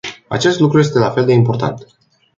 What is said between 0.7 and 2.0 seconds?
este la fel de important.